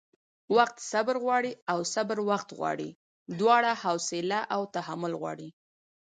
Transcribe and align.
وخت 0.55 0.77
صبر 0.91 1.15
غواړي 1.23 1.51
او 1.71 1.79
صبر 1.93 2.17
وخت 2.29 2.49
غواړي؛ 2.59 2.89
دواړه 3.39 3.71
حوصله 3.81 4.39
او 4.55 4.61
تحمل 4.75 5.13
غواړي 5.21 5.49